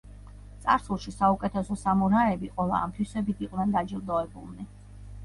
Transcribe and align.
წარსულში, 0.61 1.11
საუკეთესო 1.15 1.77
სამურაები 1.81 2.49
ყველა 2.55 2.79
ამ 2.87 2.95
თვისებით 2.97 3.45
იყვნენ 3.49 3.77
დაჯილდოებულნი. 3.77 4.67